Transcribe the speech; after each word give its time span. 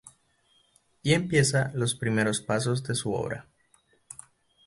Y 1.03 1.13
empieza 1.13 1.69
los 1.75 1.93
primeros 1.93 2.41
pasos 2.41 2.81
de 2.81 2.95
su 2.95 3.13
obra. 3.13 3.47